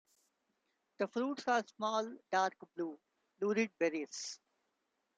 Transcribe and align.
The 0.97 1.07
fruits 1.09 1.47
are 1.47 1.63
small 1.77 2.17
dark 2.31 2.55
blue, 2.75 2.97
lurid 3.39 3.69
berries. 3.77 4.39